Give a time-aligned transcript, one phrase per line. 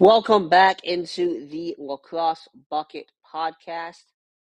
[0.00, 4.04] Welcome back into the Lacrosse Bucket Podcast.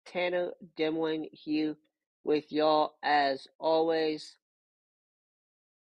[0.05, 1.77] Tanner Dimling here
[2.25, 4.37] with y'all as always.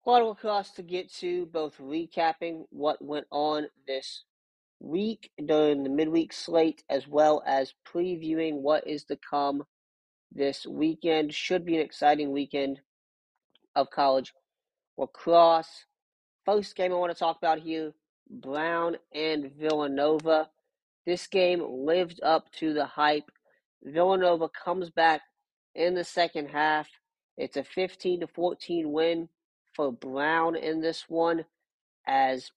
[0.03, 4.23] A lot of lacrosse to get to, both recapping what went on this
[4.79, 9.61] week during the midweek slate, as well as previewing what is to come
[10.31, 11.35] this weekend.
[11.35, 12.79] Should be an exciting weekend
[13.75, 14.33] of college
[14.97, 15.85] lacrosse.
[16.47, 17.93] First game I want to talk about here
[18.29, 20.49] Brown and Villanova.
[21.05, 23.29] This game lived up to the hype.
[23.83, 25.21] Villanova comes back
[25.75, 26.87] in the second half.
[27.37, 29.29] It's a 15 to 14 win
[29.73, 31.45] for Brown in this one
[32.07, 32.51] as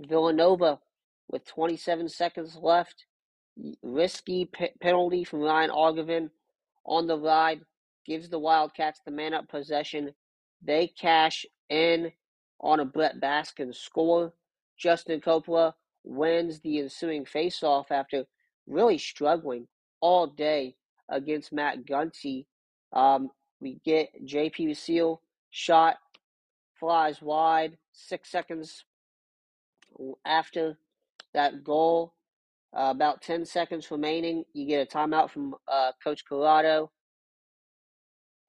[0.00, 0.78] Villanova
[1.30, 3.06] with 27 seconds left.
[3.82, 6.30] Risky p- penalty from Ryan Argivin
[6.84, 7.60] on the ride
[8.06, 10.12] gives the Wildcats the man up possession.
[10.62, 12.12] They cash in
[12.60, 14.32] on a Brett Baskin score.
[14.78, 15.72] Justin Coppola
[16.04, 18.24] wins the ensuing faceoff after
[18.66, 19.66] really struggling
[20.00, 20.76] all day
[21.08, 22.46] against Matt Gunty.
[22.92, 25.96] Um, we get JP Seal shot,
[26.78, 28.84] flies wide, six seconds
[30.24, 30.76] after
[31.32, 32.14] that goal.
[32.76, 36.90] Uh, about 10 seconds remaining, you get a timeout from uh, Coach Corrado.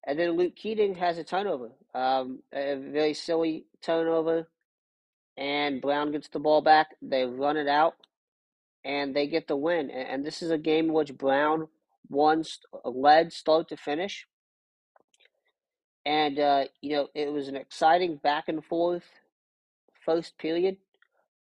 [0.08, 4.48] And then Luke Keating has a turnover, um, a very silly turnover.
[5.38, 6.96] And Brown gets the ball back.
[7.02, 7.96] They run it out,
[8.84, 9.90] and they get the win.
[9.90, 11.68] And, this is a game which Brown
[12.10, 12.44] won,
[12.86, 14.28] led start to finish.
[16.06, 19.04] And, uh, you know, it was an exciting back and forth
[20.06, 20.78] first period.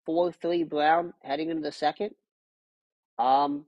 [0.05, 2.11] 4 3 Brown heading into the second.
[3.17, 3.65] Um,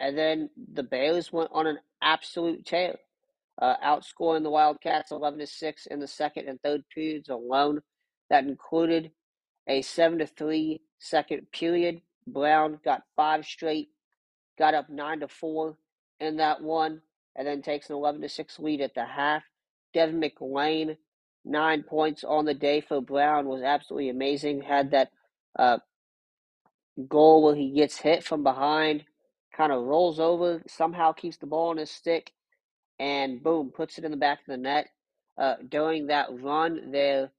[0.00, 2.96] and then the Bears went on an absolute tear,
[3.60, 7.80] uh, outscoring the Wildcats 11 to 6 in the second and third periods alone.
[8.30, 9.10] That included
[9.66, 12.00] a 7 to 3 second period.
[12.26, 13.90] Brown got five straight,
[14.58, 15.76] got up 9 to 4
[16.20, 17.02] in that one,
[17.36, 19.42] and then takes an 11 to 6 lead at the half.
[19.92, 20.96] Devon McLane,
[21.44, 24.62] nine points on the day for Brown, was absolutely amazing.
[24.62, 25.10] Had that
[25.58, 25.78] uh,
[27.08, 29.04] goal where he gets hit from behind,
[29.56, 32.32] kind of rolls over, somehow keeps the ball on his stick,
[32.98, 34.88] and boom, puts it in the back of the net.
[35.36, 37.30] Uh, during that run there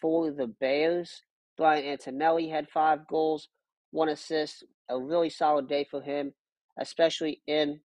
[0.00, 1.22] for the Bears,
[1.56, 3.48] Brian Antonelli had five goals,
[3.90, 6.32] one assist, a really solid day for him,
[6.78, 7.80] especially in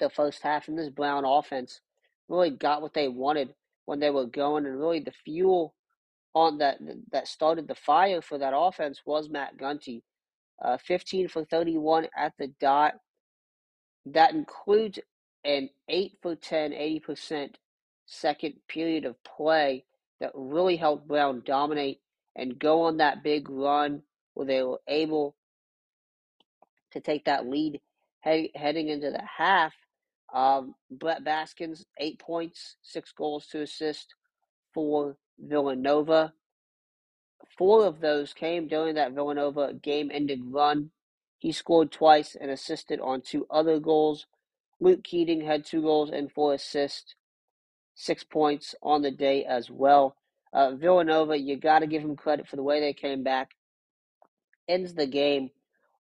[0.00, 0.68] the first half.
[0.68, 1.80] And this Brown offense
[2.28, 5.74] really got what they wanted when they were going, and really the fuel
[6.34, 6.78] on that
[7.12, 10.02] that started the fire for that offense was Matt Gunty.
[10.62, 12.94] Uh, 15 for 31 at the dot.
[14.06, 14.98] That includes
[15.44, 17.50] an 8 for 10, 80%
[18.06, 19.84] second period of play
[20.20, 22.00] that really helped Brown dominate
[22.36, 24.02] and go on that big run
[24.34, 25.34] where they were able
[26.92, 27.80] to take that lead
[28.22, 29.74] he- heading into the half.
[30.32, 34.14] Um, Brett Baskins, eight points, six goals to assist
[34.74, 36.34] for Villanova.
[37.56, 40.90] Four of those came during that Villanova game ending run.
[41.38, 44.26] He scored twice and assisted on two other goals.
[44.80, 47.14] Luke Keating had two goals and four assists,
[47.94, 50.16] six points on the day as well.
[50.56, 53.50] Uh, Villanova, you got to give them credit for the way they came back.
[54.66, 55.50] Ends the game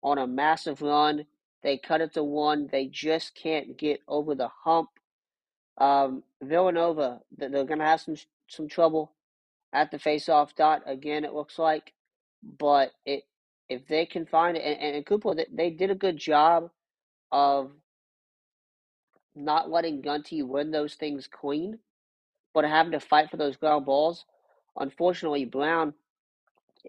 [0.04, 1.26] on a massive run.
[1.64, 2.70] They cut it to one.
[2.72, 4.90] They just can't get over the hump.
[5.80, 8.16] Um, Villanova, they're going to have some
[8.48, 9.12] some trouble
[9.74, 11.26] at the face-off dot again.
[11.26, 11.92] It looks like,
[12.60, 13.24] but it
[13.70, 16.70] if they can find it, and, and Cooper, they did a good job
[17.32, 17.72] of
[19.36, 21.80] not letting Gunty win those things clean,
[22.54, 24.26] but having to fight for those ground balls.
[24.78, 25.94] Unfortunately, Brown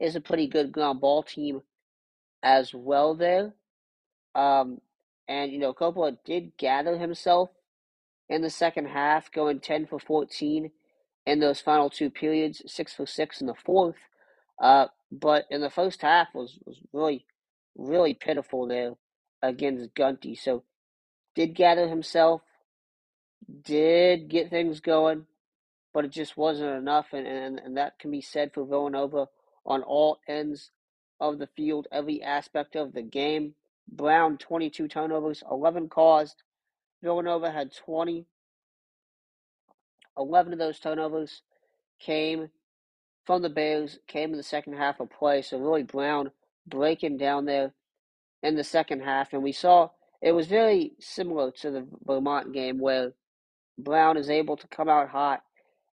[0.01, 1.63] is a pretty good ground ball team
[2.43, 3.55] as well there.
[4.35, 4.81] Um,
[5.29, 7.51] and, you know, Coppola did gather himself
[8.29, 10.71] in the second half, going 10 for 14
[11.27, 13.97] in those final two periods, 6 for 6 in the fourth.
[14.61, 17.25] Uh, but in the first half was, was really,
[17.77, 18.95] really pitiful there
[19.43, 20.35] against Gunty.
[20.35, 20.65] So
[21.35, 22.43] did gather himself,
[23.63, 25.27] did get things going,
[25.95, 27.07] but it just wasn't enough.
[27.13, 29.29] And, and, and that can be said for Villanova
[29.65, 30.73] on all ends
[31.21, 33.55] of the field, every aspect of the game.
[33.89, 36.43] Brown, 22 turnovers, 11 caused.
[37.03, 38.27] Villanova had 20.
[40.19, 41.43] 11 of those turnovers
[42.01, 42.49] came
[43.25, 45.43] from the Bears, came in the second half of play.
[45.43, 46.31] So really Brown
[46.67, 47.73] breaking down there
[48.43, 49.33] in the second half.
[49.33, 53.13] And we saw it was very similar to the Vermont game where
[53.79, 55.43] Brown is able to come out hot,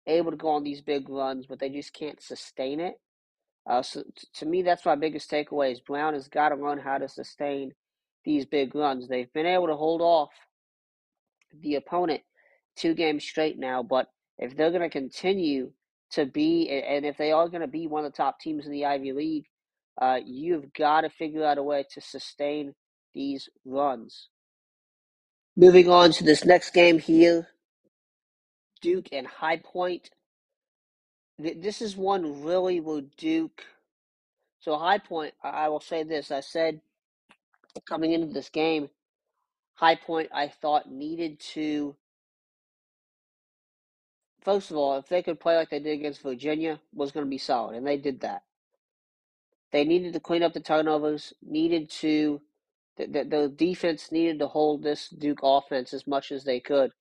[0.08, 2.94] able to go on these big runs, but they just can't sustain it.
[3.68, 4.02] Uh, so
[4.34, 7.72] to me, that's my biggest takeaway is Brown has got to learn how to sustain
[8.24, 9.06] these big runs.
[9.08, 10.30] They've been able to hold off
[11.62, 12.22] the opponent
[12.76, 14.08] two games straight now, but
[14.38, 15.72] if they're going to continue
[16.12, 18.72] to be, and if they are going to be one of the top teams in
[18.72, 19.46] the Ivy League,
[20.00, 22.74] uh, you've got to figure out a way to sustain
[23.14, 24.28] these runs.
[25.56, 27.48] Moving on to this next game here
[28.80, 30.10] Duke and High Point.
[31.38, 33.64] This is one really where Duke.
[34.60, 36.30] So, High Point, I will say this.
[36.30, 36.80] I said
[37.86, 38.90] coming into this game,
[39.74, 41.96] High Point, I thought needed to.
[44.42, 47.30] First of all, if they could play like they did against Virginia, was going to
[47.30, 48.42] be solid, and they did that.
[49.72, 52.40] They needed to clean up the turnovers, needed to.
[52.98, 56.92] The, the, the defense needed to hold this Duke offense as much as they could.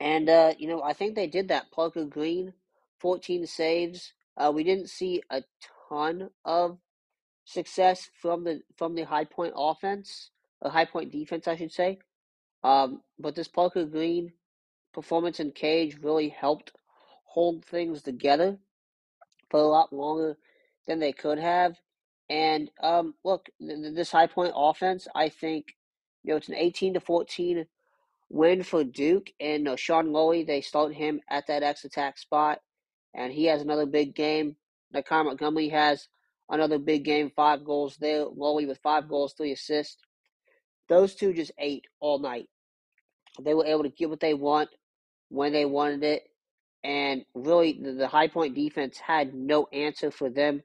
[0.00, 1.70] And, uh, you know, I think they did that.
[1.70, 2.54] Parker Green,
[3.00, 4.12] 14 saves.
[4.36, 5.42] Uh, we didn't see a
[5.88, 6.78] ton of
[7.44, 10.30] success from the from the high point offense,
[10.62, 11.98] a high point defense, I should say.
[12.64, 14.32] Um, but this Parker Green
[14.94, 16.72] performance in cage really helped
[17.24, 18.58] hold things together
[19.50, 20.36] for a lot longer
[20.86, 21.76] than they could have.
[22.28, 25.74] And um, look, th- this high point offense, I think,
[26.22, 27.66] you know, it's an 18 to 14
[28.30, 29.30] win for Duke.
[29.38, 32.60] And uh, Sean Lowy, they start him at that X attack spot,
[33.14, 34.56] and he has another big game.
[34.94, 36.08] Nakeie Montgomery has
[36.48, 38.24] another big game, five goals there.
[38.24, 39.98] Lowy with five goals, three assists.
[40.88, 42.48] Those two just ate all night.
[43.40, 44.70] They were able to get what they want
[45.28, 46.22] when they wanted it.
[46.82, 50.62] And really, the, the high point defense had no answer for them.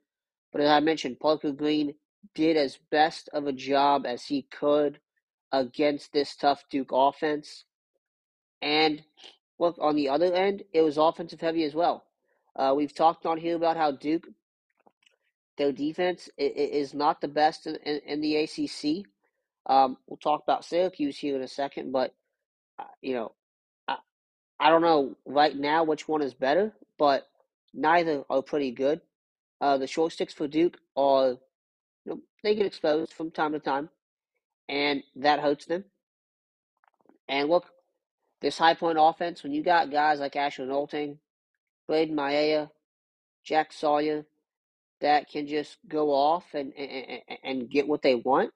[0.50, 1.94] But as I mentioned, Parker Green
[2.34, 4.98] did as best of a job as he could
[5.60, 7.64] against this tough Duke offense.
[8.62, 9.02] And
[9.58, 12.04] look, on the other end, it was offensive heavy as well.
[12.54, 14.26] Uh, we've talked on here about how Duke,
[15.58, 19.06] their defense is not the best in, in, in the ACC.
[19.66, 22.14] Um, we'll talk about Syracuse here in a second, but
[22.78, 23.32] uh, you know,
[23.88, 23.96] I,
[24.60, 27.26] I don't know right now which one is better, but
[27.74, 29.00] neither are pretty good.
[29.60, 31.30] Uh, the short sticks for Duke are,
[32.04, 33.88] you know, they get exposed from time to time,
[34.68, 35.84] and that hurts them.
[37.28, 37.66] And look,
[38.40, 41.18] this high point offense, when you got guys like Asher Nolting,
[41.86, 42.68] Braden Maia,
[43.44, 44.26] Jack Sawyer,
[45.00, 48.50] that can just go off and, and, and get what they want.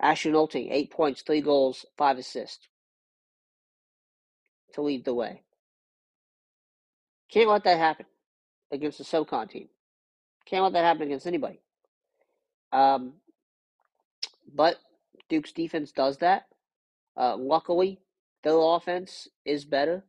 [0.00, 2.68] Asher Nolting, eight points, three goals, five assists
[4.74, 5.42] to lead the way.
[7.30, 8.06] Can't let that happen
[8.72, 9.68] against the SoCon team.
[10.46, 11.60] Can't let that happen against anybody.
[12.72, 13.14] Um,
[14.52, 14.76] but
[15.30, 16.46] Duke's defense does that.
[17.16, 18.00] Uh, luckily,
[18.44, 20.04] their offense is better,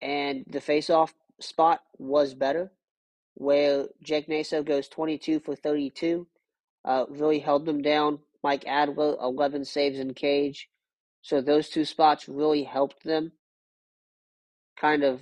[0.00, 2.70] and the face-off spot was better,
[3.34, 6.26] where Jake Naso goes 22 for 32,
[6.84, 8.20] uh, really held them down.
[8.42, 10.68] Mike Adler, 11 saves in cage.
[11.22, 13.32] So those two spots really helped them
[14.76, 15.20] kind of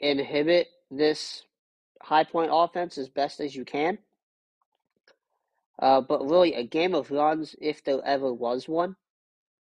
[0.00, 1.44] inhibit this
[2.02, 3.98] high point offense as best as you can.
[5.80, 8.96] Uh, but really, a game of runs, if there ever was one,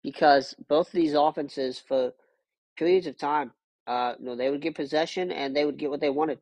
[0.04, 2.14] because both of these offenses, for
[2.78, 3.52] periods of time,
[3.88, 6.40] uh, you know, they would get possession and they would get what they wanted,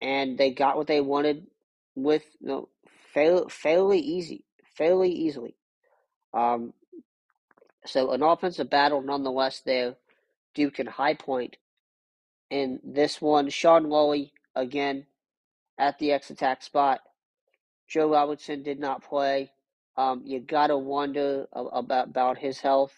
[0.00, 1.46] and they got what they wanted
[1.94, 2.68] with you know,
[3.12, 4.44] fair, fairly easy,
[4.76, 5.54] fairly easily.
[6.34, 6.72] Um,
[7.84, 9.96] so an offensive battle nonetheless there.
[10.54, 11.56] Duke and High Point.
[12.50, 15.06] In this one, Sean Lowy again
[15.78, 17.00] at the X attack spot.
[17.92, 19.52] Joe Robertson did not play.
[19.98, 22.94] Um, you gotta wonder about about his health,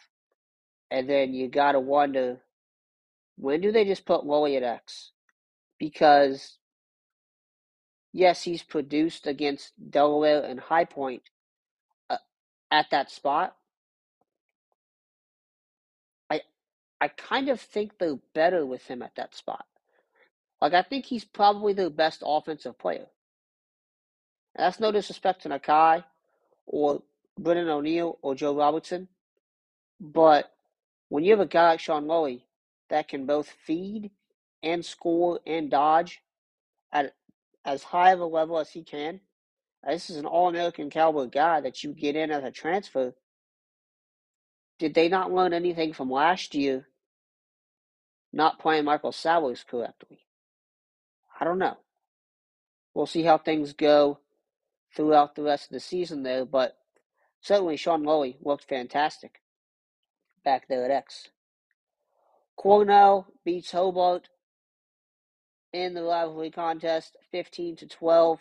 [0.91, 2.41] and then you gotta wonder
[3.37, 5.13] when do they just put Lowy at X?
[5.79, 6.59] Because
[8.13, 11.23] yes, he's produced against Delaware and High Point
[12.11, 12.19] uh,
[12.71, 13.57] at that spot.
[16.31, 16.43] I
[17.01, 19.67] I kind of think they're better with him at that spot.
[20.61, 23.07] Like I think he's probably the best offensive player.
[24.55, 26.05] And that's no disrespect to Nakeie
[26.67, 27.03] or
[27.39, 29.09] Brennan O'Neill or Joe Robertson.
[30.01, 30.51] But
[31.09, 32.43] when you have a guy like Sean Lowy
[32.91, 34.11] that can both feed
[34.63, 36.21] and score and dodge
[36.93, 37.15] at
[37.65, 39.21] as high of a level as he can,
[39.87, 43.15] this is an All American caliber guy that you get in as a transfer.
[44.79, 46.87] Did they not learn anything from last year
[48.33, 50.21] not playing Michael Sowers correctly?
[51.39, 51.77] I don't know.
[52.95, 54.19] We'll see how things go
[54.95, 56.77] throughout the rest of the season there, but
[57.41, 59.41] certainly Sean Lowy looked fantastic
[60.45, 61.29] back there at X.
[62.57, 64.29] Cornell beats Hobart
[65.73, 68.41] in the rivalry contest, 15 to 12.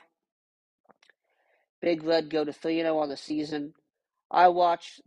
[1.82, 3.74] Big Red go to 3 0 on the season.
[4.30, 5.02] I watched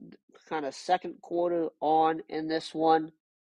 [0.49, 3.13] kind of second quarter on in this one.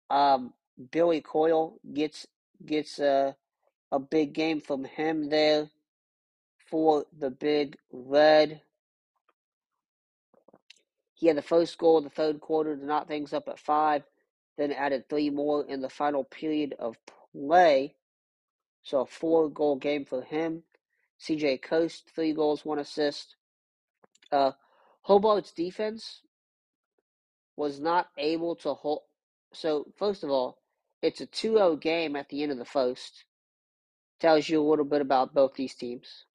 [0.09, 0.53] Um,
[0.91, 2.27] Billy Coyle gets
[2.65, 3.35] gets a
[3.91, 5.69] a big game from him there
[6.69, 8.61] for the Big Red.
[11.13, 14.03] He had the first goal of the third quarter to knot things up at five,
[14.57, 16.95] then added three more in the final period of
[17.33, 17.95] play.
[18.83, 20.63] So a four goal game for him.
[21.19, 23.35] CJ Kirst, three goals, one assist.
[24.31, 24.51] Uh,
[25.07, 26.21] Hobart's defense
[27.57, 29.01] was not able to hold.
[29.51, 30.59] So, first of all,
[31.01, 33.25] it's a 2 0 game at the end of the first.
[34.19, 36.25] Tells you a little bit about both these teams.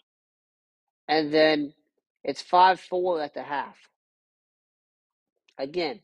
[1.08, 1.74] And then
[2.22, 3.76] it's 5 4 at the half.
[5.58, 6.00] Again,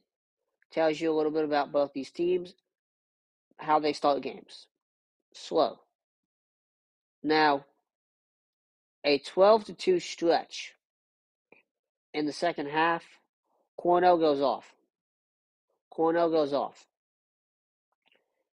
[0.70, 2.54] tells you a little bit about both these teams,
[3.58, 4.66] how they start games.
[5.32, 5.80] Slow.
[7.22, 7.64] Now,
[9.04, 10.74] a 12 to 2 stretch
[12.12, 13.02] in the second half,
[13.76, 14.74] Cornell goes off.
[15.90, 16.86] Cornell goes off.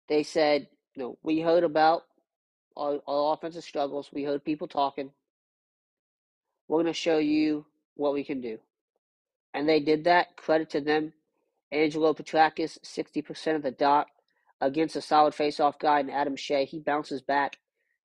[0.08, 2.04] They said, you know, we heard about
[2.76, 4.10] our, our offensive struggles.
[4.12, 5.10] We heard people talking.
[6.70, 8.60] We're going to show you what we can do.
[9.54, 10.36] And they did that.
[10.36, 11.12] Credit to them.
[11.72, 14.06] Angelo Petrakis, 60% of the dot
[14.60, 16.64] against a solid face-off guy and Adam Shea.
[16.64, 17.58] He bounces back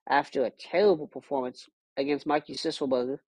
[0.10, 3.20] after a terrible performance against Mikey Sisselberger.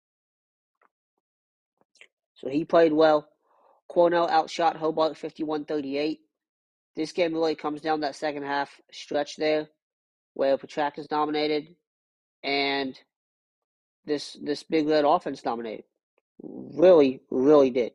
[2.33, 3.29] So he played well.
[3.87, 6.19] Cornell outshot Hobart 51 38.
[6.95, 9.67] This game really comes down that second half stretch there
[10.33, 11.75] where Petrakis dominated
[12.43, 12.99] and
[14.07, 15.85] this this big red offense dominated.
[16.41, 17.93] Really, really did.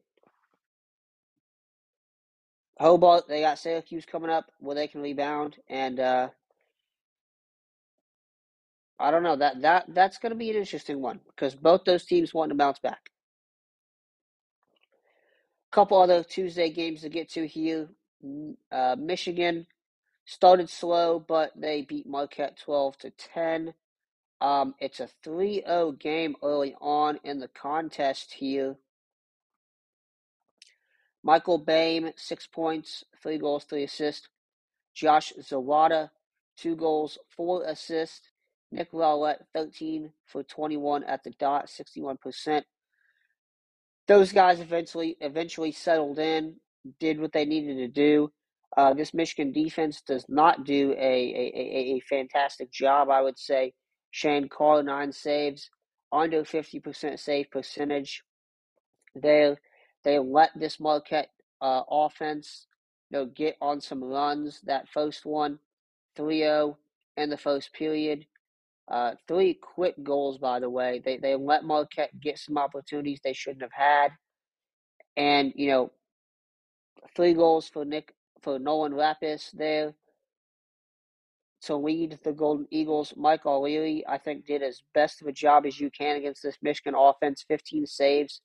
[2.78, 6.28] Hobart, they got Syracuse coming up where they can rebound, and uh,
[8.98, 12.04] I don't know that that that's going to be an interesting one because both those
[12.04, 13.10] teams want to bounce back.
[15.72, 17.88] A Couple other Tuesday games to get to here.
[18.70, 19.66] Uh, Michigan
[20.24, 23.74] started slow, but they beat Marquette twelve to ten.
[24.42, 28.74] Um, it's a 3-0 game early on in the contest here.
[31.22, 34.28] Michael Boehm, six points, three goals, three assists.
[34.96, 36.10] Josh Zawada,
[36.56, 38.32] two goals, four assists.
[38.72, 42.62] Nick Rowlett, 13 for 21 at the dot, 61%.
[44.08, 46.56] Those guys eventually eventually settled in,
[46.98, 48.32] did what they needed to do.
[48.76, 53.38] Uh, this Michigan defense does not do a, a, a, a fantastic job, I would
[53.38, 53.72] say.
[54.12, 55.70] Shane Carr, nine saves,
[56.12, 58.22] under 50% save percentage.
[59.14, 59.56] There
[60.04, 62.66] they let this Marquette uh, offense,
[63.10, 64.60] you know, get on some runs.
[64.62, 65.58] That first one,
[66.18, 66.76] 3-0
[67.16, 68.26] in the first period.
[68.90, 71.00] Uh, three quick goals, by the way.
[71.02, 74.08] They they let Marquette get some opportunities they shouldn't have had,
[75.16, 75.92] and you know,
[77.16, 79.94] three goals for Nick for Nolan Rapis there
[81.62, 83.14] to lead the Golden Eagles.
[83.16, 86.58] Mike O'Leary, I think, did as best of a job as you can against this
[86.60, 87.44] Michigan offense.
[87.46, 88.40] 15 saves.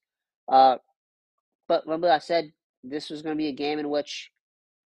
[0.47, 0.77] Uh,
[1.67, 2.51] but remember, I said
[2.83, 4.31] this was going to be a game in which,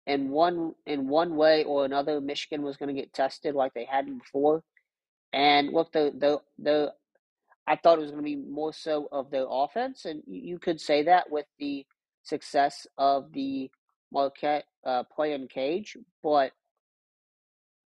[0.06, 3.84] in one in one way or another, Michigan was going to get tested like they
[3.84, 4.62] hadn't before.
[5.32, 6.92] And look, the the the
[7.66, 10.80] I thought it was going to be more so of their offense, and you could
[10.80, 11.86] say that with the
[12.22, 13.70] success of the
[14.12, 16.52] Marquette uh, play in cage, but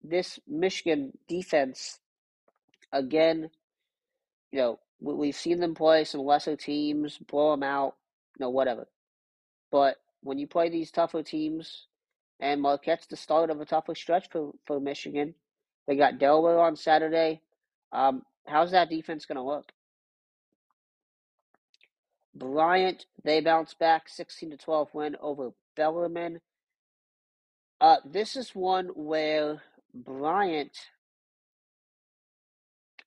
[0.03, 1.99] this Michigan defense,
[2.91, 3.49] again,
[4.51, 7.95] you know, we've seen them play some lesser teams, blow them out,
[8.37, 8.87] you know, whatever.
[9.71, 11.87] But when you play these tougher teams,
[12.39, 15.35] and Marquette's the start of a tougher stretch for, for Michigan,
[15.87, 17.41] they got Delaware on Saturday.
[17.91, 19.71] Um, how's that defense going to look?
[22.33, 26.39] Bryant, they bounce back 16 to 12 win over Bellarmine.
[27.79, 29.61] Uh, this is one where
[29.93, 30.77] Bryant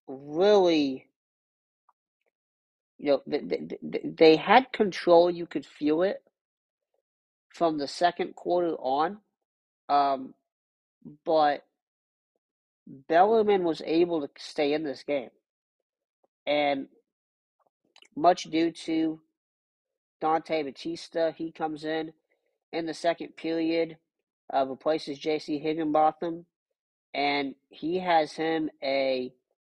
[0.07, 1.09] really,
[2.99, 5.31] you know, they, they, they had control.
[5.31, 6.23] You could feel it
[7.51, 9.19] from the second quarter on.
[9.89, 10.35] Um,
[11.25, 11.65] but
[12.87, 15.31] Bellarmine was able to stay in this game.
[16.47, 16.89] And
[18.17, 19.21] much due to
[20.21, 22.13] Dante Batista, he comes in
[22.73, 23.97] in the second period,
[24.53, 25.59] uh, replaces J.C.
[25.59, 26.47] Higginbotham,
[27.15, 29.33] and he has him a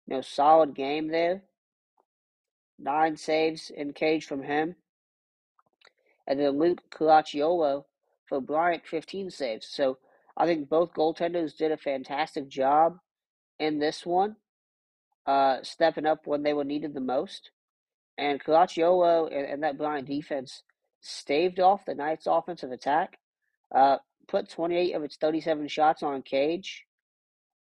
[0.06, 1.42] you know solid game there.
[2.78, 4.76] Nine saves in cage from him,
[6.26, 7.84] and then Luke Caracciolo
[8.28, 9.66] for Bryant, 15 saves.
[9.66, 9.98] So
[10.36, 12.98] I think both goaltenders did a fantastic job.
[13.58, 14.36] in this one,
[15.26, 17.50] uh, stepping up when they were needed the most.
[18.16, 20.62] And Caracciolo and, and that Bryant defense
[21.00, 23.18] staved off the Knights' offensive attack,
[23.74, 26.84] uh, put 28 of its 37 shots on cage,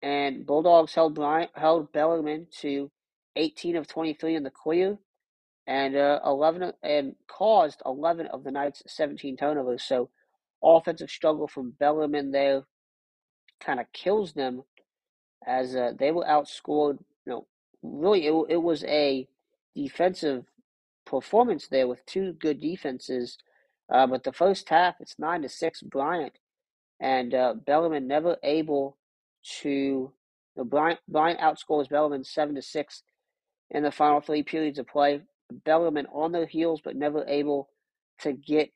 [0.02, 2.92] and Bulldogs held Bryant, held Bellarmine to
[3.36, 4.98] 18 of 23 in the clear,
[5.68, 9.84] and uh, 11 and caused 11 of the Knights' 17 turnovers.
[9.84, 10.10] So,
[10.64, 12.64] offensive struggle from Bellarmine there
[13.60, 14.64] kind of kills them
[15.46, 17.00] as uh, they were outscored.
[17.26, 17.48] You know,
[17.82, 19.28] really, it, it was a
[19.76, 20.46] defensive
[21.06, 23.38] performance there with two good defenses.
[23.92, 26.34] Uh, but the first half, it's nine to six Bryant,
[27.00, 28.98] and uh, Bellarmine never able
[29.62, 29.70] to.
[29.70, 30.14] You
[30.56, 33.04] know, Bryant Bryant outscores Bellarmine seven to six
[33.70, 35.22] in the final three periods of play.
[35.66, 37.70] Bellarmine on their heels, but never able
[38.22, 38.72] to get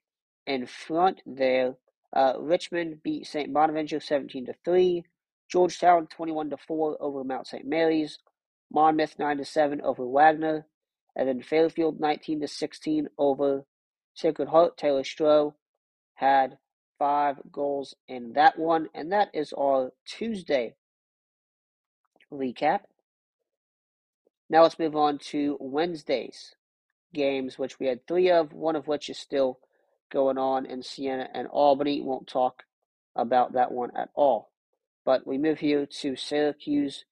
[0.45, 1.75] in front there.
[2.15, 3.53] Uh, Richmond beat St.
[3.53, 5.03] Bonaventure 17 to 3.
[5.49, 7.65] Georgetown 21 to 4 over Mount St.
[7.65, 8.17] Mary's.
[8.71, 10.65] Monmouth 9 to 7 over Wagner.
[11.15, 13.63] And then Fairfield 19 to 16 over
[14.13, 14.77] Sacred Heart.
[14.77, 15.53] Taylor Stroh
[16.15, 16.57] had
[16.99, 18.89] five goals in that one.
[18.93, 20.75] And that is our Tuesday
[22.31, 22.81] recap.
[24.49, 26.55] Now let's move on to Wednesday's
[27.13, 29.59] games, which we had three of, one of which is still
[30.11, 32.01] going on in Siena and Albany.
[32.01, 32.63] Won't talk
[33.15, 34.51] about that one at all.
[35.05, 37.05] But we move here to Syracuse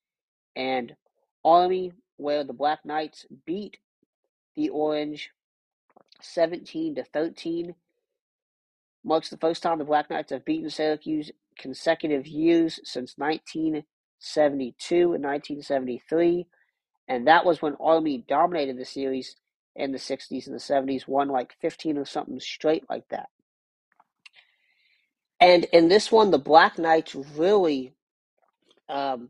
[0.56, 0.96] and
[1.44, 3.78] Army, where the Black Knights beat
[4.56, 5.32] the Orange
[6.22, 7.76] 17 to 13.
[9.04, 15.24] Marks the first time the Black Knights have beaten Syracuse consecutive years since 1972 and
[15.24, 16.48] 1973.
[17.08, 19.36] And that was when Army dominated the series
[19.76, 23.30] in the 60s and the 70s, won like 15 or something straight like that.
[25.40, 27.94] And in this one, the Black Knights really,
[28.90, 29.30] um,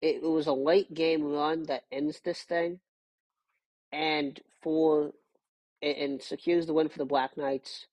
[0.00, 2.78] it, it was a late game run that ends this thing.
[3.90, 5.12] And for,
[5.82, 7.86] and secures the win for the Black Knights.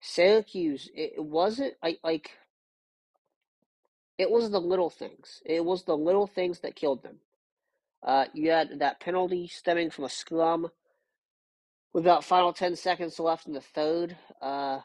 [0.00, 2.30] Syracuse, it, it wasn't like, like,
[4.16, 5.42] it was the little things.
[5.44, 7.16] It was the little things that killed them.
[8.02, 10.68] Uh, you had that penalty stemming from a scrum
[11.92, 14.16] with about final 10 seconds left in the third.
[14.40, 14.80] Uh,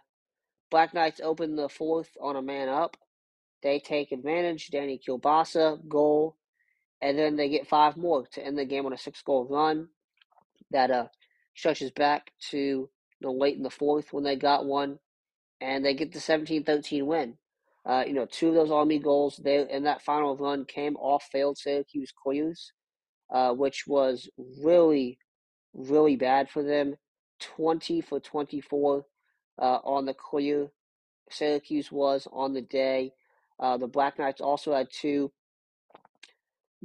[0.72, 2.98] Black Knights open the fourth on a man up.
[3.62, 4.70] They take advantage.
[4.70, 6.36] Danny Kilbasa, goal.
[7.02, 9.90] And then they get five more to end the game on a six goal run
[10.72, 11.08] that uh,
[11.56, 12.90] stretches back to
[13.22, 15.00] know, late in the fourth when they got one.
[15.62, 17.38] And they get the 17 13 win.
[17.86, 21.28] Uh, you know, two of those Army goals there in that final run came off
[21.32, 22.72] failed Syracuse clears
[23.34, 24.30] uh, which was
[24.64, 25.18] really,
[25.74, 26.96] really bad for them.
[27.40, 29.04] 20 for 24
[29.60, 30.70] uh, on the clear.
[31.30, 33.12] Syracuse was on the day.
[33.60, 35.32] Uh, the Black Knights also had two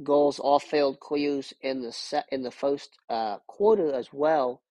[0.03, 4.61] goals off failed clears in the set in the first uh, quarter as well.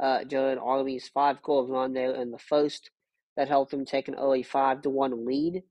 [0.00, 2.90] Uh, during Army's five goal run there in the first,
[3.36, 5.62] that helped them take an early five to one lead.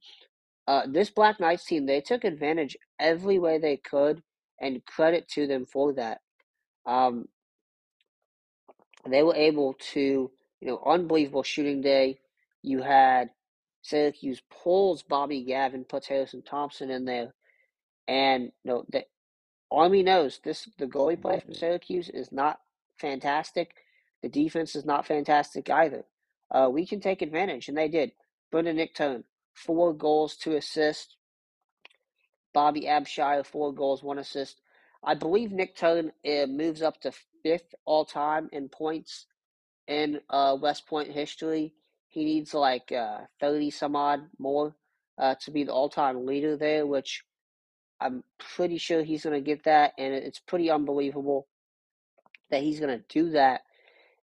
[0.67, 4.21] Uh, this Black Knights team, they took advantage every way they could
[4.59, 6.19] and credit to them for that.
[6.85, 7.27] Um,
[9.09, 12.19] they were able to, you know, unbelievable shooting day.
[12.63, 13.29] You had
[13.81, 17.33] Syracuse pulls Bobby Gavin, puts Harrison Thompson in there,
[18.07, 19.05] and you know the
[19.71, 20.69] Army knows this.
[20.77, 22.59] The goalie play from Syracuse is not
[22.99, 23.75] fantastic.
[24.21, 26.05] The defense is not fantastic either.
[26.49, 28.13] Uh, we can take advantage, and they did.
[28.51, 31.15] Brendan Nichtern, four goals, two assists.
[32.53, 34.61] Bobby Abshire, four goals, one assist.
[35.03, 37.11] I believe Nichtern uh, moves up to
[37.43, 39.27] fifth all time in points
[39.87, 41.73] in uh, West Point history.
[42.07, 44.75] He needs like uh, 30 some odd more
[45.19, 47.23] uh, to be the all time leader there, which
[47.99, 49.93] I'm pretty sure he's going to get that.
[49.97, 51.47] And it's pretty unbelievable
[52.49, 53.61] that he's going to do that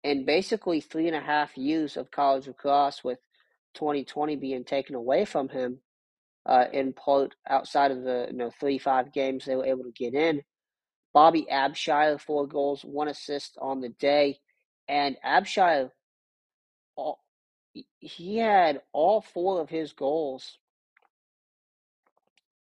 [0.02, 3.18] in basically three and a half years of college lacrosse with
[3.74, 5.78] 2020 being taken away from him
[6.46, 9.92] uh, in part outside of the you know three five games they were able to
[9.92, 10.42] get in.
[11.12, 14.38] Bobby Abshire four goals, one assist on the day,
[14.88, 15.90] and Abshire,
[16.96, 17.20] all,
[17.98, 20.58] he had all four of his goals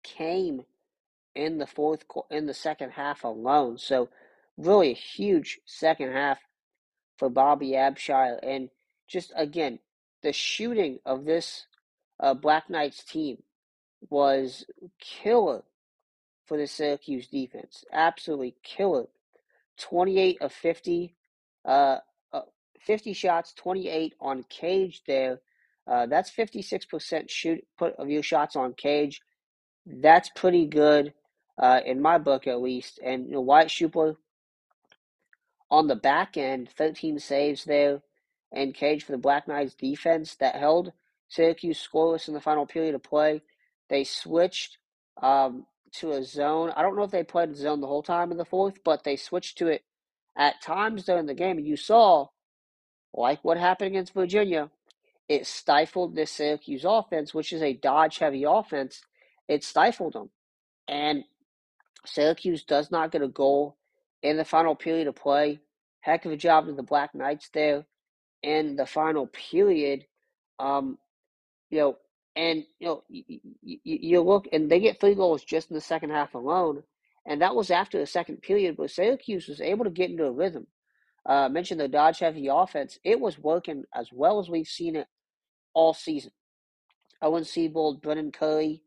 [0.03, 0.63] came
[1.39, 3.77] in the fourth in the second half alone.
[3.77, 4.09] So
[4.57, 6.39] really a huge second half
[7.17, 8.69] for Bobby Abshire, and
[9.07, 9.79] just again
[10.21, 11.65] the shooting of this
[12.19, 13.41] uh, Black Knights team
[14.09, 14.65] was
[14.99, 15.63] killer
[16.45, 17.83] for the Syracuse defense.
[17.91, 19.05] Absolutely killer.
[19.77, 21.15] 28 of 50,
[21.65, 21.97] uh,
[22.33, 22.41] uh,
[22.81, 25.39] 50 shots, 28 on cage there.
[25.87, 29.21] Uh, that's 56% shoot put of your shots on cage.
[29.85, 31.13] That's pretty good,
[31.59, 32.99] uh, in my book at least.
[33.03, 33.71] And you know, Wyatt
[35.71, 38.01] on the back end, 13 saves there,
[38.51, 40.93] and Cage for the Black Knights defense that held
[41.27, 43.43] Syracuse scoreless in the final period of play.
[43.89, 44.77] They switched
[45.21, 46.71] um, to a zone.
[46.75, 49.15] I don't know if they played zone the whole time in the fourth, but they
[49.15, 49.83] switched to it
[50.35, 51.57] at times during the game.
[51.57, 52.27] And you saw,
[53.13, 54.71] like what happened against Virginia,
[55.27, 59.03] it stifled this Syracuse offense, which is a dodge heavy offense.
[59.47, 60.31] It stifled them.
[60.87, 61.23] And
[62.09, 63.77] Syracuse does not get a goal
[64.23, 65.59] in the final period of play.
[66.01, 67.85] Heck of a job to the Black Knights there
[68.43, 70.05] in the final period.
[70.59, 70.97] Um,
[71.69, 71.97] you know,
[72.35, 75.81] and you know, you, you, you look and they get three goals just in the
[75.81, 76.83] second half alone,
[77.25, 78.77] and that was after the second period.
[78.77, 80.67] But Syracuse was able to get into a rhythm.
[81.25, 85.07] Uh, mentioned the dodge heavy offense; it was working as well as we've seen it
[85.73, 86.31] all season.
[87.21, 88.81] Owen Seebold, Brendan Curry,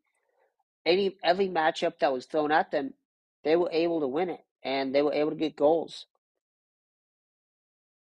[0.87, 2.95] any every matchup that was thrown at them,
[3.45, 6.07] they were able to win it, and they were able to get goals.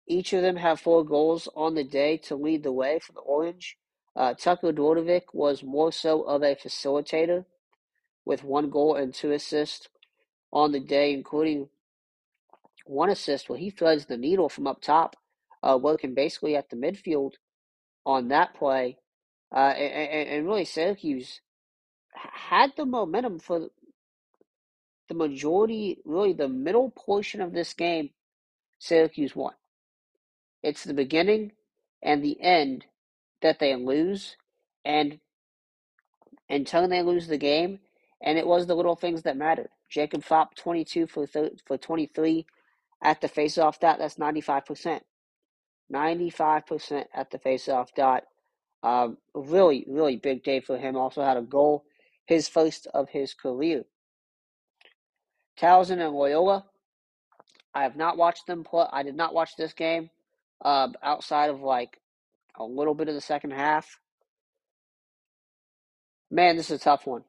[0.07, 3.21] Each of them have four goals on the day to lead the way for the
[3.21, 3.77] Orange.
[4.15, 7.45] Uh, Tucker Dordevic was more so of a facilitator
[8.25, 9.89] with one goal and two assists
[10.53, 11.69] on the day, including
[12.87, 15.17] one assist where he threads the needle from up top,
[15.63, 17.33] uh, working basically at the midfield
[18.05, 18.97] on that play.
[19.55, 21.41] Uh, and, and, really, Syracuse
[22.15, 23.69] had the momentum for
[25.09, 28.11] the majority, really the middle portion of this game.
[28.79, 29.55] Syracuse won.
[30.63, 31.53] It's the beginning
[32.03, 32.87] and the end
[33.43, 34.37] that they lose,
[34.85, 35.21] and
[36.49, 37.81] until they lose the game,
[38.23, 39.71] and it was the little things that mattered.
[39.91, 42.47] Jacob Phaup, 22 for th- for 23
[43.03, 43.99] at the faceoff dot.
[43.99, 45.01] That's 95%.
[45.93, 48.25] 95% at the faceoff dot.
[48.83, 50.97] Um, really, really big day for him.
[50.97, 51.85] Also had a goal,
[52.27, 53.85] his first of his career.
[55.61, 56.65] Towson and Loyola.
[57.75, 58.87] I have not watched them play.
[58.91, 60.11] I did not watch this game
[60.65, 62.01] uh, outside of like
[62.57, 63.99] a little bit of the second half.
[66.31, 67.25] Man, this is a tough one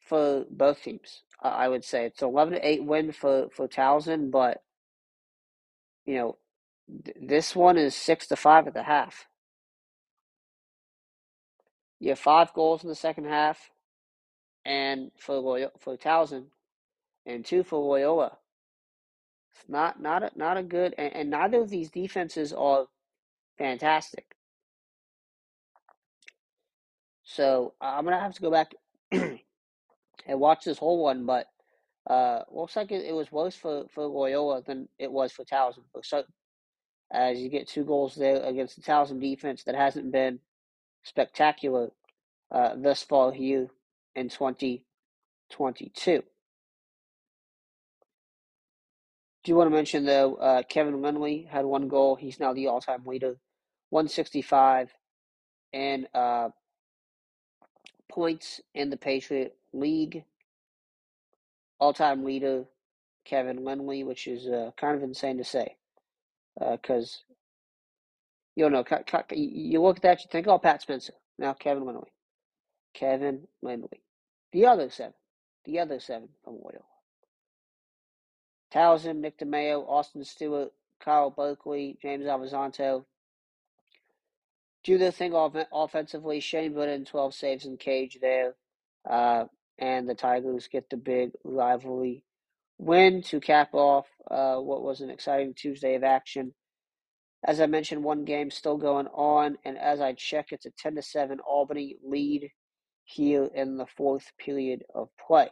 [0.00, 1.22] for both teams.
[1.42, 4.62] Uh, I would say it's eleven to eight win for for Towson, but
[6.04, 6.36] you know
[7.04, 9.26] th- this one is six to five at the half.
[12.00, 13.70] You have five goals in the second half,
[14.64, 16.46] and for for Towson,
[17.26, 18.38] and two for Loyola.
[19.54, 22.86] It's not not a, not a good, and, and neither of these defenses are
[23.58, 24.36] fantastic.
[27.24, 28.74] So I'm gonna have to go back
[29.12, 29.38] and
[30.26, 31.46] watch this whole one, but
[32.08, 35.84] uh, looks like it, it was worse for, for Loyola than it was for Towson.
[36.02, 36.24] So
[37.12, 40.40] as you get two goals there against the Towson defense that hasn't been
[41.04, 41.90] spectacular
[42.50, 43.68] uh, thus far here
[44.14, 46.22] in 2022.
[49.44, 50.36] Do you want to mention though?
[50.36, 52.14] Uh, Kevin Lindley had one goal.
[52.14, 53.38] He's now the all-time leader,
[53.90, 54.92] 165,
[55.72, 56.50] and uh,
[58.10, 60.24] points in the Patriot League.
[61.80, 62.64] All-time leader,
[63.24, 65.76] Kevin Lindley, which is uh, kind of insane to say,
[66.58, 67.34] because uh,
[68.54, 68.84] you know,
[69.32, 71.14] you look at that, you think, oh, Pat Spencer.
[71.38, 72.12] Now Kevin Lindley,
[72.94, 74.02] Kevin Lindley,
[74.52, 75.14] the other seven,
[75.64, 76.91] the other seven from Loyola.
[78.72, 83.04] Towson, Nick DeMayo, Austin Stewart, Kyle Berkeley, James Alvizanto.
[84.84, 86.40] Do their thing off- offensively.
[86.40, 88.54] Shane Brennan, 12 saves in cage there.
[89.08, 89.44] Uh,
[89.78, 92.24] and the Tigers get the big rivalry
[92.78, 96.52] win to cap off uh, what was an exciting Tuesday of action.
[97.44, 100.96] As I mentioned, one game still going on, and as I check, it's a 10
[100.96, 102.50] to 7 Albany lead
[103.04, 105.48] here in the fourth period of play.